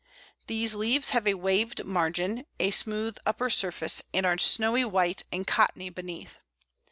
These 0.47 0.73
leaves 0.73 1.11
have 1.11 1.27
a 1.27 1.35
waved 1.35 1.85
margin, 1.85 2.47
a 2.59 2.71
smooth 2.71 3.17
upper 3.23 3.51
surface, 3.51 4.01
and 4.15 4.25
are 4.25 4.35
snowy 4.39 4.83
white 4.83 5.23
and 5.31 5.45
cottony 5.45 5.91
beneath. 5.91 6.39